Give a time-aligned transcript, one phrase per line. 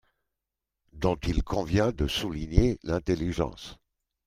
[0.93, 3.77] dont il convient de souligner l’intelligence.